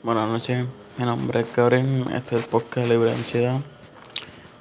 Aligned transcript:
Buenas 0.00 0.28
noches, 0.28 0.64
mi 0.96 1.04
nombre 1.04 1.40
es 1.40 1.56
Gabriel, 1.56 2.04
este 2.14 2.36
es 2.36 2.44
el 2.44 2.48
podcast 2.48 2.86
Libre 2.86 3.12
Ansiedad. 3.12 3.58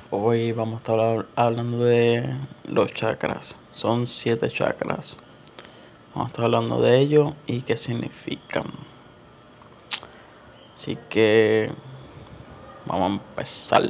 Hoy 0.09 0.51
vamos 0.51 0.75
a 0.75 0.77
estar 0.77 1.25
hablando 1.35 1.77
de 1.85 2.27
los 2.65 2.91
chakras, 2.91 3.55
son 3.71 4.08
siete 4.08 4.50
chakras. 4.50 5.17
Vamos 6.15 6.25
a 6.25 6.31
estar 6.31 6.45
hablando 6.45 6.81
de 6.81 6.97
ellos 6.97 7.33
y 7.45 7.61
qué 7.61 7.77
significan. 7.77 8.65
Así 10.73 10.97
que 11.07 11.70
vamos 12.88 13.04
a 13.04 13.14
empezar. 13.14 13.84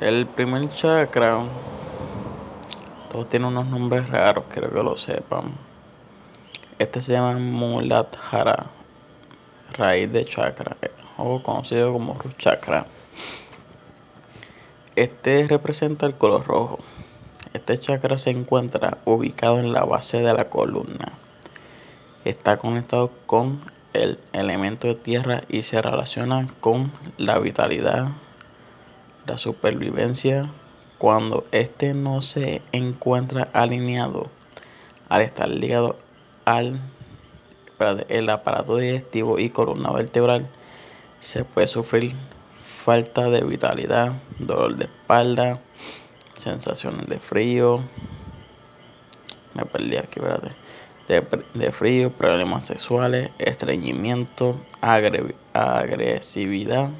El 0.00 0.26
primer 0.26 0.68
chakra, 0.74 1.40
todos 3.10 3.26
tienen 3.30 3.48
unos 3.48 3.64
nombres 3.68 4.06
raros, 4.10 4.44
quiero 4.52 4.70
que 4.70 4.82
lo 4.82 4.98
sepan. 4.98 5.54
Este 6.78 7.00
se 7.00 7.14
llama 7.14 7.38
Muladhara 7.38 8.75
raíz 9.76 10.12
de 10.12 10.24
chakra 10.24 10.76
o 11.16 11.42
conocido 11.42 11.92
como 11.92 12.14
root 12.14 12.36
chakra. 12.36 12.86
Este 14.96 15.46
representa 15.46 16.06
el 16.06 16.14
color 16.14 16.46
rojo. 16.46 16.78
Este 17.52 17.78
chakra 17.78 18.18
se 18.18 18.30
encuentra 18.30 18.98
ubicado 19.04 19.58
en 19.58 19.72
la 19.72 19.84
base 19.84 20.18
de 20.22 20.32
la 20.32 20.48
columna. 20.48 21.12
Está 22.24 22.56
conectado 22.56 23.10
con 23.26 23.60
el 23.92 24.18
elemento 24.32 24.88
de 24.88 24.94
tierra 24.94 25.42
y 25.48 25.62
se 25.62 25.80
relaciona 25.80 26.48
con 26.60 26.92
la 27.18 27.38
vitalidad, 27.38 28.08
la 29.26 29.38
supervivencia. 29.38 30.50
Cuando 30.98 31.44
este 31.52 31.92
no 31.92 32.22
se 32.22 32.62
encuentra 32.72 33.48
alineado, 33.52 34.28
al 35.08 35.22
estar 35.22 35.48
ligado 35.48 35.96
al 36.46 36.80
el 38.08 38.30
aparato 38.30 38.76
digestivo 38.76 39.38
y 39.38 39.50
columna 39.50 39.90
vertebral, 39.92 40.46
se 41.20 41.44
puede 41.44 41.68
sufrir 41.68 42.14
falta 42.52 43.28
de 43.30 43.42
vitalidad, 43.42 44.12
dolor 44.38 44.76
de 44.76 44.84
espalda, 44.84 45.58
sensaciones 46.34 47.06
de 47.06 47.18
frío, 47.18 47.80
me 49.54 49.64
perdí 49.64 49.96
aquí, 49.96 50.20
espérate, 50.20 50.50
de, 51.08 51.72
frío, 51.72 52.10
problemas 52.10 52.66
sexuales, 52.66 53.30
estreñimiento, 53.38 54.56
agresividad. 55.52 56.90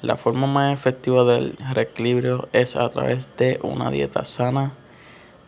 La 0.00 0.16
forma 0.16 0.46
más 0.46 0.72
efectiva 0.72 1.24
del 1.24 1.56
reequilibrio 1.72 2.48
es 2.52 2.76
a 2.76 2.88
través 2.88 3.28
de 3.36 3.58
una 3.62 3.90
dieta 3.90 4.24
sana, 4.24 4.72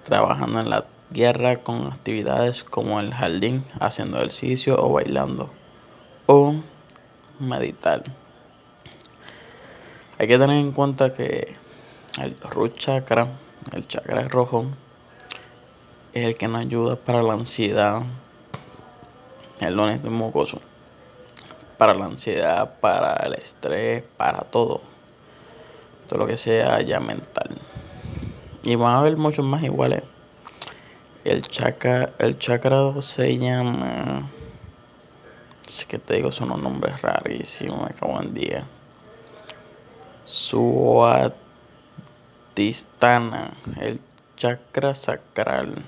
trabajando 0.05 0.61
en 0.61 0.71
la 0.71 0.85
guerra 1.11 1.57
con 1.57 1.87
actividades 1.87 2.63
como 2.63 3.01
el 3.01 3.13
jardín, 3.13 3.65
haciendo 3.81 4.19
ejercicio 4.19 4.77
o 4.83 4.93
bailando. 4.93 5.51
O 6.27 6.55
meditar. 7.39 8.03
Hay 10.19 10.29
que 10.29 10.39
tener 10.39 10.59
en 10.59 10.73
cuenta 10.73 11.13
que 11.13 11.57
el 12.21 12.37
root 12.41 12.77
chakra, 12.77 13.29
el 13.73 13.89
chakra 13.89 14.29
rojo, 14.29 14.67
es 16.13 16.25
el 16.25 16.37
que 16.37 16.49
nos 16.49 16.61
ayuda 16.61 16.97
para 16.97 17.23
la 17.23 17.35
ansiedad, 17.35 18.03
el 19.61 19.75
lunes 19.75 20.03
de 20.03 20.11
mocoso, 20.11 20.61
para 21.79 21.95
la 21.95 22.07
ansiedad, 22.07 22.79
para 22.81 23.15
el 23.25 23.35
estrés, 23.35 24.03
para 24.17 24.41
todo, 24.41 24.83
todo 26.09 26.19
lo 26.19 26.27
que 26.27 26.37
sea 26.37 26.81
ya 26.83 27.01
mental. 27.01 27.57
Y 28.63 28.75
van 28.75 28.95
a 28.95 28.99
haber 28.99 29.17
muchos 29.17 29.45
más 29.45 29.63
iguales. 29.63 30.03
El 31.23 31.43
chakra, 31.43 32.11
el 32.19 32.39
chakra 32.39 33.03
se 33.03 33.37
llama. 33.37 34.27
Es 35.67 35.85
que 35.85 35.99
te 35.99 36.15
digo, 36.15 36.33
son 36.33 36.51
unos 36.51 36.63
nombres 36.63 37.03
rarísimos, 37.03 37.87
me 37.87 37.95
cago 37.95 38.23
en 38.23 38.33
día. 38.33 38.65
Suatistana, 40.25 41.43
el 43.81 44.01
chakra 44.39 44.95
sacral. 44.95 45.85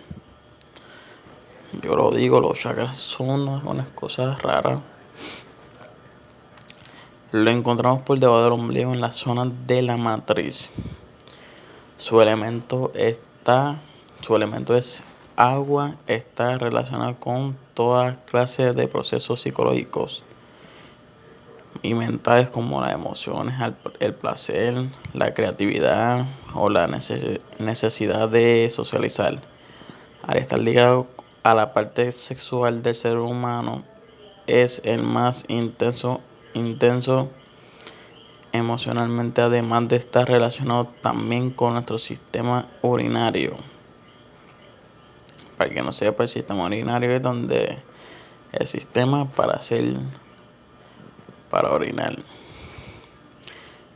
Yo 1.83 1.97
lo 1.97 2.11
digo, 2.11 2.39
los 2.39 2.61
chakras 2.61 2.99
son 2.99 3.49
unas 3.49 3.89
cosas 3.89 4.43
raras. 4.43 4.81
Lo 7.33 7.51
encontramos 7.51 8.03
por 8.03 8.19
debajo 8.19 8.43
del 8.43 8.53
ombligo 8.53 8.93
en 8.93 9.01
la 9.01 9.13
zona 9.13 9.51
de 9.67 9.81
la 9.81 9.97
matriz. 9.97 10.69
Su 11.97 12.21
elemento 12.21 12.93
está, 12.95 13.79
su 14.21 14.37
elemento 14.37 14.77
es 14.77 15.03
agua 15.43 15.97
está 16.07 16.57
relacionada 16.57 17.15
con 17.15 17.57
todas 17.75 18.17
clases 18.31 18.77
de 18.77 18.87
procesos 18.87 19.41
psicológicos 19.41 20.23
y 21.83 21.95
mentales 21.95 22.49
como 22.49 22.81
las 22.81 22.93
emociones, 22.93 23.57
el 23.99 24.15
placer, 24.15 24.75
la 25.15 25.35
creatividad 25.35 26.27
o 26.55 26.71
la 26.71 26.87
necesidad 26.87 28.29
de 28.29 28.71
socializar. 28.71 29.41
Al 30.23 30.37
estar 30.37 30.61
ligado 30.61 31.09
a 31.43 31.55
la 31.55 31.73
parte 31.73 32.13
sexual 32.13 32.85
del 32.85 32.95
ser 32.95 33.19
humano, 33.19 33.83
es 34.47 34.81
el 34.85 35.03
más 35.03 35.45
intenso, 35.49 36.21
intenso 36.55 37.29
emocionalmente, 38.53 39.43
además 39.43 39.89
de 39.89 39.97
estar 39.97 40.29
relacionado 40.29 40.85
también 40.85 41.51
con 41.51 41.73
nuestro 41.73 41.99
sistema 41.99 42.67
urinario 42.83 43.72
para 45.63 45.75
que 45.75 45.83
no 45.83 45.93
sepa, 45.93 46.25
el 46.25 46.29
sistema 46.29 46.65
urinario 46.65 47.13
es 47.13 47.23
donde 47.23 47.79
el 48.51 48.67
sistema 48.67 49.29
para 49.29 49.53
hacer, 49.53 49.95
para 51.51 51.71
orinar. 51.71 52.19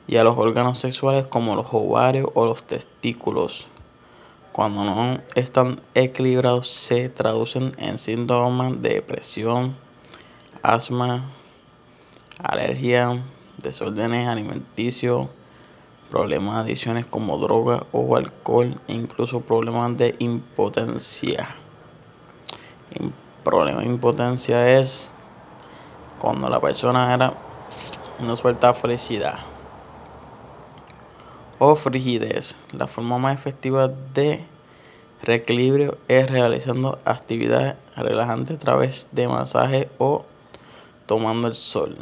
Y 0.06 0.14
a 0.14 0.22
los 0.22 0.38
órganos 0.38 0.78
sexuales 0.78 1.26
como 1.26 1.56
los 1.56 1.66
ovarios 1.72 2.28
o 2.34 2.46
los 2.46 2.62
testículos. 2.62 3.66
Cuando 4.52 4.84
no 4.84 5.18
están 5.34 5.80
equilibrados 5.96 6.70
se 6.70 7.08
traducen 7.08 7.72
en 7.78 7.98
síntomas 7.98 8.80
de 8.80 8.90
depresión, 8.90 9.74
asma, 10.62 11.24
alergia, 12.38 13.20
desórdenes 13.58 14.28
alimenticios, 14.28 15.26
problemas 16.10 16.56
de 16.56 16.60
adicciones 16.62 17.06
como 17.06 17.38
droga 17.38 17.84
o 17.92 18.16
alcohol, 18.16 18.74
e 18.88 18.92
incluso 18.92 19.40
problemas 19.40 19.96
de 19.96 20.14
impotencia. 20.18 21.48
El 22.92 23.12
problema 23.44 23.80
de 23.80 23.86
impotencia 23.86 24.78
es 24.78 25.12
cuando 26.18 26.48
la 26.48 26.60
persona 26.60 27.12
era 27.12 27.34
no 28.20 28.36
suelta 28.36 28.72
felicidad 28.72 29.38
o 31.58 31.76
frigidez. 31.76 32.56
La 32.72 32.86
forma 32.86 33.18
más 33.18 33.34
efectiva 33.34 33.88
de 33.88 34.44
reequilibrio 35.22 35.98
es 36.08 36.30
realizando 36.30 36.98
actividades 37.04 37.76
relajantes 37.96 38.56
a 38.56 38.58
través 38.60 39.08
de 39.12 39.28
masaje 39.28 39.88
o 39.98 40.24
tomando 41.06 41.48
el 41.48 41.54
sol. 41.54 41.96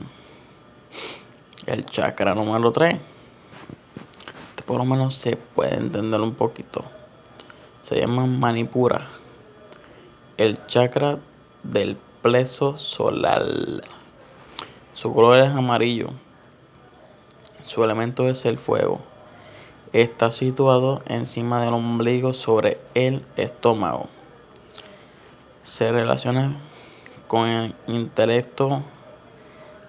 El 1.66 1.86
chakra 1.86 2.34
número 2.34 2.72
3 2.72 3.13
por 4.66 4.78
lo 4.78 4.84
menos 4.84 5.14
se 5.14 5.36
puede 5.36 5.76
entender 5.76 6.20
un 6.20 6.34
poquito. 6.34 6.84
Se 7.82 8.00
llama 8.00 8.26
Manipura, 8.26 9.06
el 10.36 10.64
chakra 10.66 11.18
del 11.62 11.96
pleso 12.22 12.78
solar. 12.78 13.44
Su 14.94 15.12
color 15.12 15.40
es 15.40 15.50
amarillo. 15.50 16.08
Su 17.62 17.84
elemento 17.84 18.28
es 18.28 18.44
el 18.46 18.58
fuego. 18.58 19.00
Está 19.92 20.30
situado 20.30 21.02
encima 21.06 21.62
del 21.62 21.74
ombligo 21.74 22.32
sobre 22.34 22.78
el 22.94 23.24
estómago. 23.36 24.08
Se 25.62 25.92
relaciona 25.92 26.56
con 27.28 27.48
el 27.48 27.74
intelecto, 27.86 28.82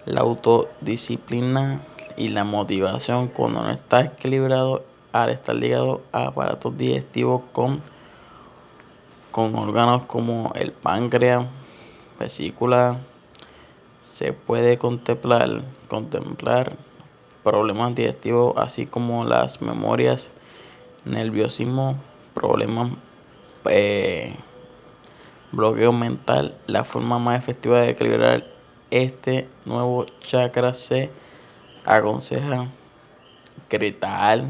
la 0.06 0.22
autodisciplina, 0.22 1.82
y 2.17 2.29
la 2.29 2.44
motivación 2.44 3.28
cuando 3.28 3.64
no 3.64 3.72
está 3.72 4.02
equilibrado 4.02 4.84
al 5.12 5.29
estar 5.29 5.56
ligado 5.56 6.02
a 6.12 6.28
aparatos 6.28 6.78
digestivos 6.78 7.41
con, 7.53 7.82
con 9.32 9.56
órganos 9.56 10.06
como 10.06 10.52
el 10.56 10.72
páncreas, 10.72 11.46
vesícula, 12.20 12.97
se 14.02 14.34
puede 14.34 14.78
contemplar, 14.78 15.62
contemplar 15.88 16.73
problemas 17.44 17.96
digestivos 17.96 18.56
así 18.58 18.85
como 18.85 19.23
las 19.23 19.61
memorias, 19.61 20.32
nerviosismo, 21.06 21.96
problemas, 22.34 22.90
eh, 23.70 24.35
bloqueo 25.52 25.94
mental. 25.94 26.56
La 26.68 26.84
forma 26.84 27.20
más 27.20 27.38
efectiva 27.38 27.79
de 27.82 27.91
equilibrar 27.91 28.46
este 28.91 29.47
nuevo 29.66 30.06
chakra 30.22 30.73
se 30.73 31.09
aconseja 31.85 32.67
gritar, 33.70 34.43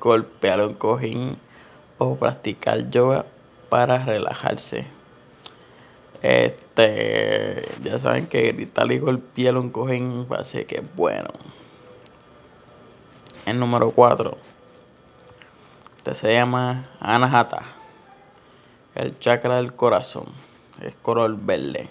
golpear 0.00 0.60
un 0.62 0.74
cojín 0.74 1.36
o 1.98 2.16
practicar 2.16 2.90
yoga 2.90 3.24
para 3.68 4.04
relajarse. 4.04 4.86
Este, 6.22 7.66
ya 7.82 7.98
saben 7.98 8.26
que 8.26 8.52
gritar 8.52 8.90
y 8.92 8.98
golpear 8.98 9.56
un 9.56 9.70
cojín 9.70 10.26
parece 10.28 10.66
que 10.66 10.76
es 10.76 10.96
bueno. 10.96 11.30
El 13.46 13.58
número 13.58 13.90
4. 13.90 14.36
Este 15.98 16.14
se 16.14 16.32
llama 16.34 16.88
Anahata. 17.00 17.62
El 18.94 19.18
chakra 19.18 19.56
del 19.56 19.74
corazón. 19.74 20.26
Es 20.82 20.94
color 20.96 21.36
verde. 21.38 21.88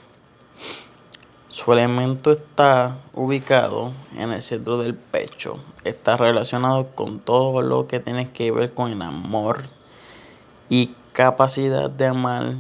Su 1.50 1.74
elemento 1.74 2.32
está 2.32 2.96
ubicado 3.16 3.92
en 4.16 4.32
el 4.32 4.44
centro 4.44 4.78
del 4.78 4.94
pecho. 4.94 5.58
Está 5.84 6.16
relacionado 6.16 6.90
con 6.94 7.20
todo 7.20 7.64
lo 7.64 7.88
que 7.88 8.00
tiene 8.00 8.30
que 8.30 8.52
ver 8.52 8.72
con 8.72 8.92
el 8.92 9.02
amor 9.02 9.64
y 10.70 10.92
capacidad 11.12 11.90
de 11.90 12.06
amar 12.06 12.54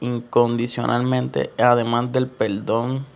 incondicionalmente, 0.00 1.50
además 1.56 2.12
del 2.12 2.26
perdón, 2.26 3.06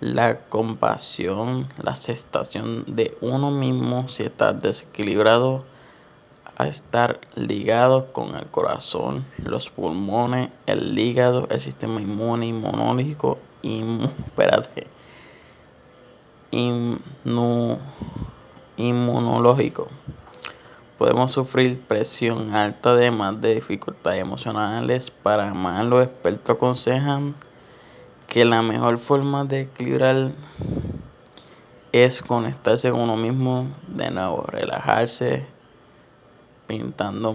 la 0.00 0.40
compasión, 0.40 1.68
la 1.80 1.92
aceptación 1.92 2.82
de 2.88 3.16
uno 3.20 3.52
mismo 3.52 4.08
si 4.08 4.24
está 4.24 4.52
desequilibrado 4.52 5.69
a 6.60 6.68
estar 6.68 7.20
ligado 7.34 8.12
con 8.12 8.36
el 8.36 8.46
corazón, 8.46 9.24
los 9.42 9.70
pulmones, 9.70 10.50
el 10.66 10.98
hígado, 10.98 11.48
el 11.50 11.60
sistema 11.60 12.00
inmune, 12.02 12.46
inmunológico, 12.48 13.38
espérate, 13.62 14.86
inmunológico. 18.76 19.88
Podemos 20.98 21.32
sufrir 21.32 21.80
presión 21.80 22.54
alta 22.54 22.90
además 22.90 23.40
de 23.40 23.54
dificultades 23.54 24.20
emocionales. 24.20 25.10
Para 25.10 25.48
amar, 25.48 25.86
los 25.86 26.04
expertos 26.04 26.56
aconsejan 26.56 27.34
que 28.26 28.44
la 28.44 28.60
mejor 28.60 28.98
forma 28.98 29.46
de 29.46 29.62
equilibrar 29.62 30.32
es 31.92 32.20
conectarse 32.20 32.90
con 32.90 33.00
uno 33.00 33.16
mismo, 33.16 33.66
de 33.88 34.10
nuevo, 34.10 34.44
relajarse, 34.46 35.46
pintando 36.70 37.34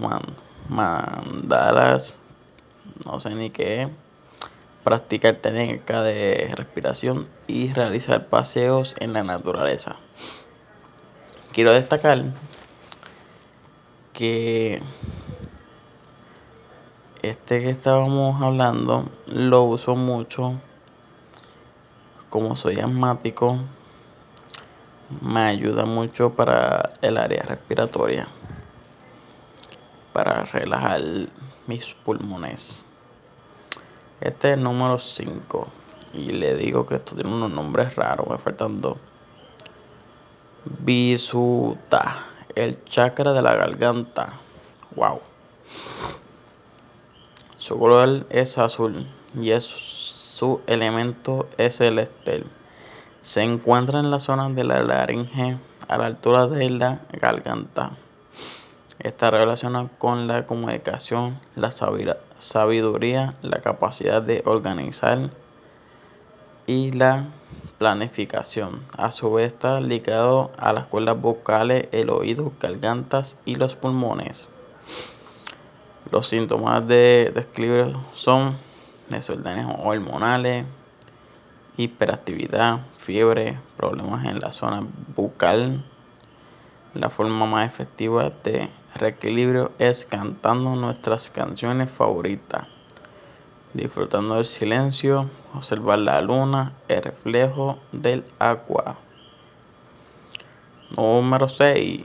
mandalas, 0.70 2.22
no 3.04 3.20
sé 3.20 3.34
ni 3.34 3.50
qué, 3.50 3.90
practicar 4.82 5.34
técnica 5.34 6.00
de 6.00 6.50
respiración 6.56 7.28
y 7.46 7.70
realizar 7.70 8.28
paseos 8.28 8.96
en 8.98 9.12
la 9.12 9.24
naturaleza. 9.24 9.96
Quiero 11.52 11.74
destacar 11.74 12.24
que 14.14 14.80
este 17.20 17.60
que 17.60 17.68
estábamos 17.68 18.40
hablando 18.40 19.04
lo 19.26 19.64
uso 19.64 19.96
mucho 19.96 20.54
como 22.30 22.56
soy 22.56 22.80
asmático 22.80 23.58
me 25.20 25.40
ayuda 25.40 25.84
mucho 25.84 26.32
para 26.32 26.94
el 27.02 27.18
área 27.18 27.42
respiratoria 27.42 28.28
para 30.16 30.44
relajar 30.44 31.02
mis 31.66 31.94
pulmones 32.04 32.86
este 34.20 34.48
es 34.48 34.54
el 34.56 34.62
número 34.62 34.98
5 34.98 35.68
y 36.14 36.32
le 36.32 36.56
digo 36.56 36.86
que 36.86 36.94
esto 36.94 37.14
tiene 37.14 37.30
unos 37.30 37.50
nombres 37.50 37.94
raros 37.96 38.26
me 38.28 38.38
faltan 38.38 38.80
dos 38.80 38.96
Visuta 40.68 42.16
el 42.56 42.82
chakra 42.84 43.32
de 43.32 43.40
la 43.40 43.54
garganta. 43.54 44.32
Wow. 44.96 45.20
Su 47.56 47.78
color 47.78 48.26
es 48.30 48.58
azul 48.58 49.06
y 49.40 49.52
es, 49.52 49.64
su 49.64 50.60
elemento 50.66 51.48
es 51.56 51.80
el 51.80 52.00
estel. 52.00 52.46
Se 53.22 53.44
encuentra 53.44 54.00
en 54.00 54.10
la 54.10 54.18
zona 54.18 54.48
de 54.48 54.64
la 54.64 54.82
laringe 54.82 55.56
a 55.86 55.98
la 55.98 56.06
altura 56.06 56.48
de 56.48 56.68
la 56.70 56.98
garganta. 57.12 57.92
Está 58.98 59.30
relacionado 59.30 59.90
con 59.98 60.26
la 60.26 60.46
comunicación, 60.46 61.38
la 61.54 61.70
sabiduría, 61.70 63.34
la 63.42 63.60
capacidad 63.60 64.22
de 64.22 64.42
organizar 64.46 65.30
y 66.66 66.92
la 66.92 67.26
planificación. 67.78 68.82
A 68.96 69.10
su 69.10 69.32
vez 69.32 69.52
está 69.52 69.80
ligado 69.80 70.50
a 70.58 70.72
las 70.72 70.86
cuerdas 70.86 71.20
vocales, 71.20 71.88
el 71.92 72.10
oído, 72.10 72.52
gargantas 72.60 73.36
y 73.44 73.56
los 73.56 73.76
pulmones. 73.76 74.48
Los 76.10 76.28
síntomas 76.28 76.86
de 76.86 77.32
desequilibrio 77.34 78.00
son 78.14 78.56
desórdenes 79.10 79.66
hormonales, 79.82 80.64
hiperactividad, 81.76 82.80
fiebre, 82.96 83.58
problemas 83.76 84.24
en 84.26 84.40
la 84.40 84.52
zona 84.52 84.86
bucal. 85.14 85.84
La 86.94 87.10
forma 87.10 87.44
más 87.44 87.66
efectiva 87.66 88.30
de 88.42 88.70
reequilibrio 88.98 89.72
es 89.78 90.04
cantando 90.04 90.76
nuestras 90.76 91.30
canciones 91.30 91.90
favoritas 91.90 92.66
disfrutando 93.76 94.36
del 94.36 94.46
silencio, 94.46 95.28
observar 95.54 95.98
la 95.98 96.20
luna, 96.20 96.72
el 96.88 97.02
reflejo 97.02 97.78
del 97.92 98.24
agua. 98.38 98.96
Número 100.96 101.48
6. 101.48 102.04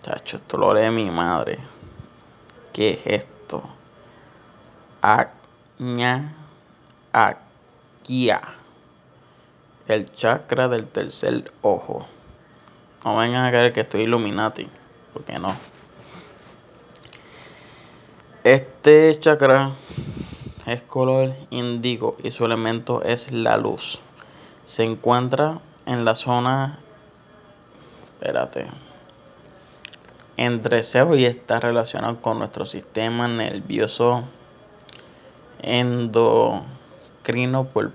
Chacho, 0.00 0.36
esto 0.36 0.56
lo 0.56 0.72
mi 0.90 1.10
madre. 1.10 1.58
¿Qué 2.72 2.90
es 2.94 3.24
esto? 3.24 3.62
Aña, 5.02 6.34
Akia. 7.12 8.40
El 9.86 10.12
chakra 10.12 10.68
del 10.68 10.86
tercer 10.86 11.52
ojo. 11.62 12.06
No 13.04 13.16
vengan 13.16 13.44
a 13.44 13.50
creer 13.50 13.72
que 13.72 13.80
estoy 13.80 14.02
Illuminati, 14.02 14.68
porque 15.12 15.38
no. 15.38 15.54
Este 18.44 19.16
chakra 19.20 19.72
es 20.66 20.82
color 20.82 21.34
índigo 21.50 22.16
y 22.22 22.30
su 22.30 22.44
elemento 22.44 23.02
es 23.02 23.30
la 23.30 23.56
luz. 23.56 24.00
Se 24.66 24.84
encuentra 24.84 25.60
en 25.86 26.04
la 26.04 26.14
zona, 26.14 26.78
espérate, 28.14 28.66
entre 30.36 30.82
cejo 30.82 31.14
y 31.16 31.24
está 31.24 31.60
relacionado 31.60 32.20
con 32.20 32.38
nuestro 32.38 32.66
sistema 32.66 33.28
nervioso 33.28 34.24
endocrino. 35.62 36.64
Por, 37.64 37.92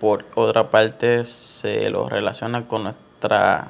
por 0.00 0.24
otra 0.34 0.70
parte, 0.70 1.24
se 1.24 1.90
lo 1.90 2.08
relaciona 2.08 2.66
con 2.66 2.84
nuestra 2.84 3.68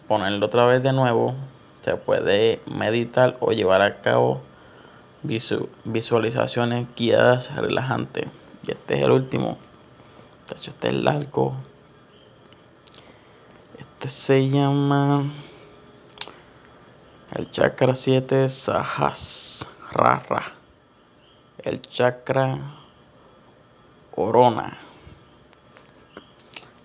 ponerlo 0.09 0.47
otra 0.47 0.67
vez 0.67 0.83
de 0.83 0.93
nuevo, 0.93 1.37
se 1.83 1.97
puede 1.97 2.61
meditar 2.67 3.37
o 3.41 3.53
llevar 3.53 3.83
a 3.83 4.01
cabo 4.01 4.43
visualizaciones 5.23 6.87
guiadas 6.97 7.55
relajantes. 7.57 8.27
Y 8.67 8.73
este 8.73 8.99
es 8.99 9.03
el 9.05 9.11
último. 9.11 9.59
Este 10.55 10.89
es 10.89 10.95
largo. 10.95 11.55
Este 13.79 14.09
se 14.09 14.49
llama 14.49 15.25
el 17.37 17.51
chakra 17.51 17.95
7 17.95 18.49
Sahasrara. 18.49 20.43
El 21.59 21.81
chakra 21.83 22.59
Corona. 24.11 24.77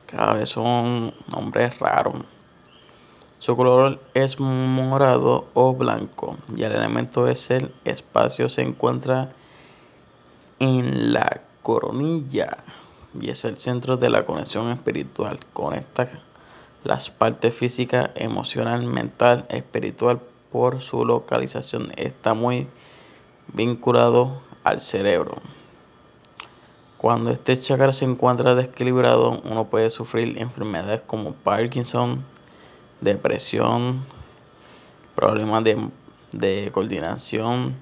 Cada 0.05 0.33
vez 0.33 0.49
son 0.49 1.13
nombres 1.27 1.79
raros. 1.79 2.34
Su 3.39 3.55
color 3.55 3.99
es 4.13 4.39
morado 4.39 5.45
o 5.53 5.73
blanco 5.73 6.37
y 6.55 6.63
el 6.63 6.71
elemento 6.71 7.27
es 7.27 7.51
el 7.51 7.71
espacio. 7.83 8.49
Se 8.49 8.61
encuentra 8.61 9.33
en 10.59 11.13
la 11.13 11.41
coronilla 11.61 12.57
y 13.19 13.29
es 13.29 13.45
el 13.45 13.57
centro 13.57 13.97
de 13.97 14.09
la 14.09 14.25
conexión 14.25 14.71
espiritual. 14.71 15.39
Conecta 15.53 16.09
las 16.83 17.09
partes 17.09 17.53
físicas, 17.53 18.09
emocional, 18.15 18.85
mental, 18.85 19.45
espiritual 19.49 20.19
por 20.51 20.81
su 20.81 21.05
localización. 21.05 21.87
Está 21.97 22.33
muy 22.33 22.67
vinculado 23.53 24.41
al 24.63 24.81
cerebro. 24.81 25.35
Cuando 26.97 27.31
este 27.31 27.59
chakra 27.59 27.91
se 27.91 28.05
encuentra 28.05 28.55
desequilibrado, 28.55 29.41
uno 29.43 29.65
puede 29.65 29.89
sufrir 29.89 30.41
enfermedades 30.41 31.01
como 31.01 31.33
Parkinson, 31.33 32.23
depresión, 33.01 34.03
problemas 35.15 35.63
de, 35.63 35.77
de 36.31 36.69
coordinación 36.71 37.75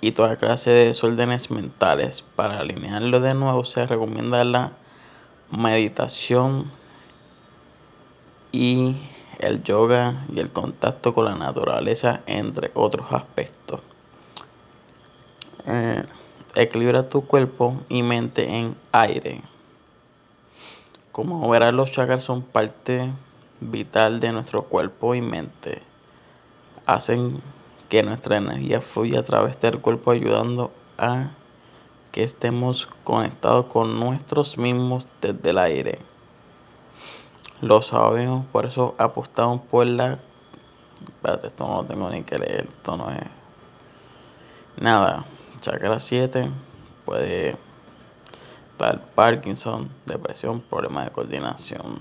y 0.00 0.12
toda 0.12 0.36
clase 0.36 0.70
de 0.70 0.86
desórdenes 0.86 1.50
mentales. 1.50 2.24
Para 2.36 2.58
alinearlo 2.60 3.20
de 3.20 3.34
nuevo 3.34 3.64
se 3.64 3.86
recomienda 3.86 4.42
la 4.44 4.72
meditación 5.50 6.70
y 8.52 8.96
el 9.38 9.62
yoga 9.62 10.24
y 10.32 10.40
el 10.40 10.50
contacto 10.50 11.14
con 11.14 11.24
la 11.24 11.34
naturaleza, 11.34 12.20
entre 12.26 12.70
otros 12.74 13.12
aspectos. 13.12 13.80
Eh, 15.66 16.02
equilibra 16.54 17.08
tu 17.08 17.26
cuerpo 17.26 17.80
y 17.88 18.02
mente 18.02 18.56
en 18.56 18.74
aire. 18.92 19.42
Como 21.12 21.48
verás, 21.48 21.72
los 21.72 21.92
chakras 21.92 22.24
son 22.24 22.42
parte 22.42 23.10
vital 23.60 24.20
de 24.20 24.32
nuestro 24.32 24.64
cuerpo 24.64 25.14
y 25.14 25.20
mente. 25.20 25.82
Hacen 26.86 27.40
que 27.88 28.02
nuestra 28.02 28.36
energía 28.36 28.80
fluya 28.80 29.20
a 29.20 29.24
través 29.24 29.60
del 29.60 29.80
cuerpo 29.80 30.10
ayudando 30.10 30.70
a 30.98 31.30
que 32.12 32.22
estemos 32.24 32.88
conectados 33.04 33.66
con 33.66 34.00
nuestros 34.00 34.58
mismos 34.58 35.06
desde 35.20 35.50
el 35.50 35.58
aire. 35.58 35.98
Lo 37.60 37.82
sabemos, 37.82 38.46
por 38.46 38.66
eso 38.66 38.94
apostamos 38.98 39.60
por 39.62 39.86
la... 39.86 40.18
Espérate, 41.02 41.48
esto 41.48 41.66
no 41.66 41.82
lo 41.82 41.84
tengo 41.84 42.10
ni 42.10 42.22
que 42.22 42.38
leer, 42.38 42.64
esto 42.64 42.96
no 42.96 43.10
es... 43.10 43.22
Nada, 44.80 45.24
chakra 45.60 46.00
7 46.00 46.50
puede 47.04 47.56
dar 48.78 49.00
Parkinson, 49.14 49.90
depresión, 50.06 50.60
problemas 50.60 51.04
de 51.04 51.10
coordinación. 51.10 52.00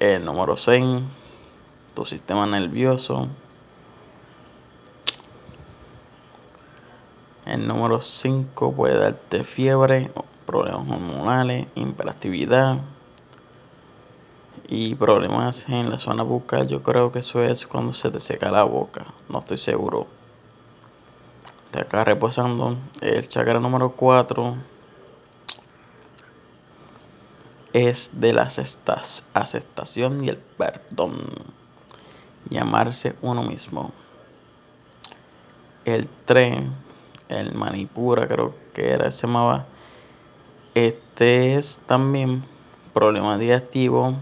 El 0.00 0.24
número 0.24 0.56
6, 0.56 0.82
tu 1.94 2.06
sistema 2.06 2.46
nervioso. 2.46 3.28
El 7.44 7.68
número 7.68 8.00
5 8.00 8.72
puede 8.72 8.96
darte 8.98 9.44
fiebre, 9.44 10.10
problemas 10.46 10.88
hormonales, 10.88 11.66
hiperactividad 11.74 12.78
y 14.68 14.94
problemas 14.94 15.68
en 15.68 15.90
la 15.90 15.98
zona 15.98 16.22
bucal. 16.22 16.66
Yo 16.66 16.82
creo 16.82 17.12
que 17.12 17.18
eso 17.18 17.42
es 17.42 17.66
cuando 17.66 17.92
se 17.92 18.10
te 18.10 18.20
seca 18.20 18.50
la 18.50 18.62
boca, 18.62 19.04
no 19.28 19.40
estoy 19.40 19.58
seguro. 19.58 20.06
De 21.72 21.82
acá 21.82 22.04
reposando 22.04 22.74
el 23.02 23.28
chakra 23.28 23.60
número 23.60 23.90
4 23.90 24.54
es 27.72 28.20
de 28.20 28.32
la 28.32 28.48
aceptación 29.34 30.24
y 30.24 30.28
el 30.28 30.36
perdón. 30.36 31.16
Llamarse 32.48 33.14
uno 33.22 33.42
mismo. 33.42 33.92
El 35.84 36.08
tren, 36.24 36.72
el 37.28 37.54
manipura 37.54 38.26
creo 38.26 38.54
que 38.74 38.90
era, 38.90 39.10
se 39.12 39.26
llamaba. 39.26 39.66
Este 40.74 41.56
es 41.56 41.78
también 41.86 42.42
problema 42.92 43.38
digestivo 43.38 44.16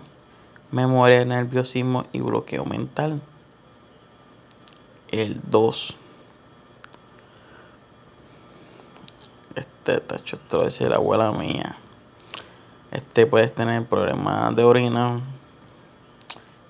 memoria, 0.70 1.24
nerviosismo 1.24 2.04
y 2.12 2.20
bloqueo 2.20 2.64
mental. 2.64 3.20
El 5.10 5.40
2. 5.50 5.96
Este 9.54 10.00
tacho, 10.00 10.36
esto 10.36 10.58
lo 10.58 10.88
la 10.88 10.96
abuela 10.96 11.32
mía. 11.32 11.76
Este 12.90 13.26
puede 13.26 13.48
tener 13.48 13.84
problemas 13.84 14.56
de 14.56 14.64
orina 14.64 15.20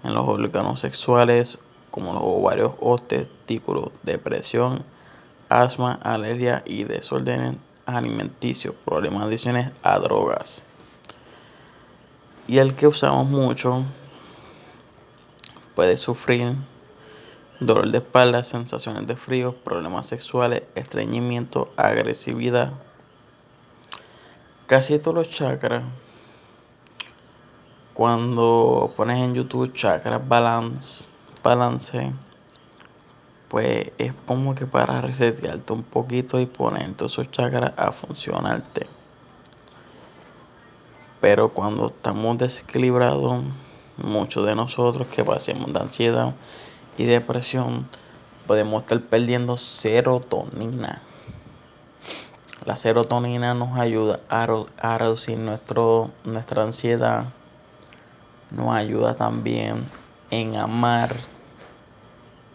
en 0.02 0.14
los 0.14 0.26
órganos 0.26 0.80
sexuales, 0.80 1.58
como 1.90 2.12
los 2.12 2.22
ovarios 2.24 2.72
o 2.80 2.98
testículos, 2.98 3.90
depresión, 4.02 4.84
asma, 5.48 5.98
alergia 6.02 6.62
y 6.66 6.84
desórdenes 6.84 7.56
alimenticios, 7.86 8.74
problemas 8.84 9.24
adicionales 9.24 9.72
a 9.82 9.98
drogas. 9.98 10.66
Y 12.46 12.58
el 12.58 12.74
que 12.74 12.86
usamos 12.86 13.28
mucho 13.28 13.84
puede 15.74 15.96
sufrir 15.96 16.54
dolor 17.60 17.90
de 17.90 17.98
espalda, 17.98 18.44
sensaciones 18.44 19.06
de 19.06 19.16
frío, 19.16 19.54
problemas 19.54 20.06
sexuales, 20.06 20.62
estreñimiento, 20.74 21.72
agresividad. 21.76 22.72
Casi 24.66 24.98
todos 24.98 25.14
los 25.14 25.30
chakras, 25.30 25.82
cuando 27.98 28.92
pones 28.96 29.18
en 29.18 29.34
YouTube 29.34 29.72
chakras 29.72 30.28
balance, 30.28 31.06
balance, 31.42 32.12
pues 33.48 33.90
es 33.98 34.12
como 34.24 34.54
que 34.54 34.66
para 34.66 35.00
resetearte 35.00 35.72
un 35.72 35.82
poquito 35.82 36.38
y 36.38 36.46
poner 36.46 36.92
todos 36.92 37.14
esos 37.14 37.32
chakras 37.32 37.72
a 37.76 37.90
funcionarte. 37.90 38.86
Pero 41.20 41.48
cuando 41.48 41.88
estamos 41.88 42.38
desequilibrados, 42.38 43.42
muchos 43.96 44.46
de 44.46 44.54
nosotros 44.54 45.08
que 45.08 45.24
pasemos 45.24 45.72
de 45.72 45.80
ansiedad 45.80 46.34
y 46.98 47.04
depresión, 47.04 47.84
podemos 48.46 48.84
estar 48.84 49.00
perdiendo 49.00 49.56
serotonina. 49.56 51.02
La 52.64 52.76
serotonina 52.76 53.54
nos 53.54 53.76
ayuda 53.76 54.20
a, 54.28 54.98
reducir 54.98 55.36
nuestro, 55.40 56.12
nuestra 56.22 56.62
ansiedad. 56.62 57.32
Nos 58.50 58.74
ayuda 58.74 59.14
también 59.14 59.84
en 60.30 60.56
amar. 60.56 61.14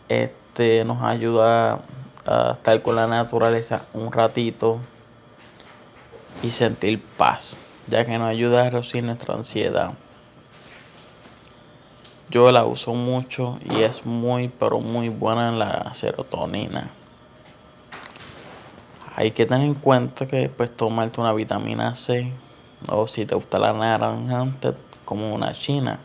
Este 0.09 0.83
nos 0.85 1.01
ayuda 1.01 1.81
a 2.25 2.51
estar 2.53 2.81
con 2.81 2.95
la 2.95 3.07
naturaleza 3.07 3.81
un 3.93 4.11
ratito 4.11 4.79
y 6.41 6.51
sentir 6.51 7.01
paz 7.17 7.61
ya 7.87 8.05
que 8.05 8.17
nos 8.17 8.29
ayuda 8.29 8.65
a 8.65 8.69
reducir 8.69 9.03
nuestra 9.03 9.35
ansiedad. 9.35 9.93
Yo 12.29 12.51
la 12.51 12.65
uso 12.65 12.93
mucho 12.93 13.59
y 13.63 13.81
es 13.81 14.05
muy, 14.05 14.47
pero 14.47 14.79
muy 14.79 15.09
buena 15.09 15.49
en 15.49 15.59
la 15.59 15.93
serotonina. 15.93 16.89
Hay 19.15 19.31
que 19.31 19.45
tener 19.45 19.67
en 19.67 19.75
cuenta 19.75 20.25
que 20.25 20.37
después 20.37 20.75
tomarte 20.75 21.21
una 21.21 21.33
vitamina 21.33 21.93
C 21.93 22.31
o 22.87 23.07
si 23.07 23.25
te 23.25 23.35
gusta 23.35 23.59
la 23.59 23.73
naranja, 23.73 24.47
como 25.13 25.35
una 25.35 25.51
china. 25.51 25.99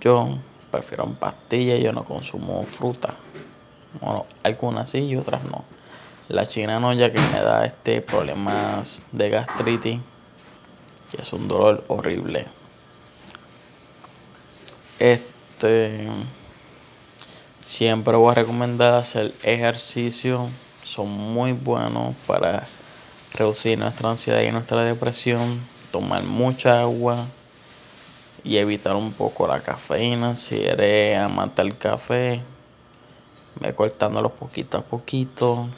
Yo 0.00 0.38
prefiero 0.70 1.04
pastillas, 1.14 1.80
yo 1.80 1.92
no 1.92 2.04
consumo 2.04 2.62
fruta. 2.64 3.12
Bueno, 4.00 4.24
algunas 4.44 4.88
sí 4.90 4.98
y 4.98 5.16
otras 5.16 5.42
no. 5.42 5.64
La 6.28 6.46
china 6.46 6.78
no, 6.78 6.92
ya 6.92 7.10
que 7.10 7.18
me 7.18 7.40
da 7.40 7.66
este 7.66 8.02
problemas 8.02 9.02
de 9.10 9.30
gastritis, 9.30 10.00
que 11.10 11.22
es 11.22 11.32
un 11.32 11.48
dolor 11.48 11.84
horrible. 11.88 12.46
Este 15.00 16.08
siempre 17.62 18.16
voy 18.16 18.30
a 18.30 18.34
recomendar 18.34 18.94
hacer 18.94 19.34
ejercicio, 19.42 20.48
son 20.84 21.10
muy 21.10 21.52
buenos 21.52 22.14
para 22.28 22.64
reducir 23.32 23.76
nuestra 23.76 24.08
ansiedad 24.08 24.42
y 24.42 24.52
nuestra 24.52 24.84
depresión, 24.84 25.60
tomar 25.92 26.24
mucha 26.24 26.80
agua 26.80 27.26
y 28.42 28.56
evitar 28.56 28.96
un 28.96 29.12
poco 29.12 29.46
la 29.46 29.60
cafeína. 29.60 30.34
Si 30.34 30.64
eres 30.64 31.18
amante 31.18 31.62
del 31.62 31.76
café, 31.76 32.40
ve 33.60 33.74
cortándolo 33.74 34.30
poquito 34.30 34.78
a 34.78 34.80
poquito 34.80 35.68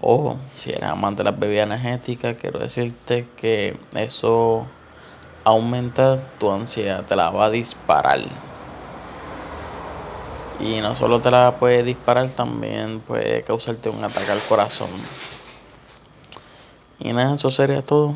o 0.00 0.36
si 0.52 0.70
eres 0.70 0.84
amante 0.84 1.22
de 1.22 1.30
las 1.30 1.38
bebidas 1.38 1.66
energéticas, 1.66 2.34
quiero 2.34 2.58
decirte 2.58 3.26
que 3.36 3.76
eso 3.94 4.66
aumenta 5.44 6.20
tu 6.38 6.50
ansiedad, 6.52 7.04
te 7.04 7.16
la 7.16 7.30
va 7.30 7.46
a 7.46 7.50
disparar. 7.50 8.20
Y 10.60 10.80
no 10.80 10.94
solo 10.94 11.20
te 11.20 11.30
la 11.30 11.56
puede 11.56 11.82
disparar, 11.82 12.28
también 12.30 13.00
puede 13.00 13.42
causarte 13.44 13.88
un 13.88 14.02
ataque 14.02 14.30
al 14.30 14.40
corazón. 14.42 14.90
Y 16.98 17.12
nada, 17.12 17.34
eso 17.34 17.50
sería 17.50 17.84
todo. 17.84 18.14